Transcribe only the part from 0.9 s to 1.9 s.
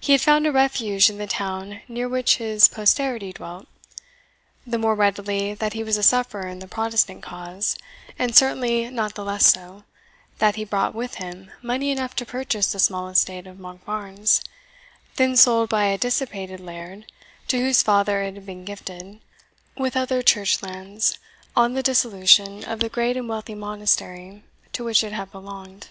in the town